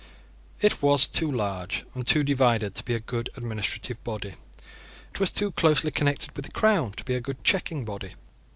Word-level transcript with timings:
It 0.61 0.81
was 0.81 1.07
too 1.07 1.31
large 1.31 1.85
and 1.93 2.07
too 2.07 2.23
divided 2.23 2.73
to 2.73 2.83
be 2.83 2.95
a 2.95 2.99
good 2.99 3.29
administrative 3.37 4.03
body. 4.03 4.33
It 5.13 5.19
was 5.19 5.31
too 5.31 5.51
closely 5.51 5.91
connected 5.91 6.35
with 6.35 6.45
the 6.45 6.51
Crown 6.51 6.93
to 6.93 7.03
be 7.03 7.13
a 7.13 7.21
good 7.21 7.43
checking 7.43 7.85
body. 7.85 8.15